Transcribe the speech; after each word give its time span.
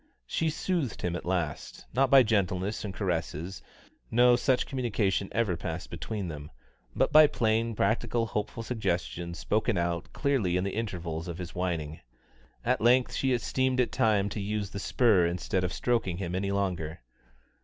She 0.25 0.49
soothed 0.49 1.03
him 1.03 1.15
at 1.15 1.27
last, 1.27 1.85
not 1.93 2.09
by 2.09 2.23
gentleness 2.23 2.83
and 2.83 2.91
caresses 2.91 3.61
no 4.09 4.35
such 4.35 4.65
communication 4.65 5.29
ever 5.31 5.55
passed 5.55 5.91
between 5.91 6.27
them 6.27 6.49
but 6.95 7.11
by 7.11 7.27
plain, 7.27 7.75
practical, 7.75 8.25
hopeful 8.25 8.63
suggestions 8.63 9.37
spoken 9.37 9.77
out 9.77 10.11
clearly 10.11 10.57
in 10.57 10.63
the 10.63 10.73
intervals 10.73 11.27
of 11.27 11.37
his 11.37 11.53
whining. 11.53 11.99
At 12.65 12.81
length 12.81 13.13
she 13.13 13.31
esteemed 13.31 13.79
it 13.79 13.91
time 13.91 14.27
to 14.29 14.41
use 14.41 14.71
the 14.71 14.79
spur 14.79 15.27
instead 15.27 15.63
of 15.63 15.71
stroking 15.71 16.17
him 16.17 16.33
any 16.33 16.49
longer. 16.49 17.01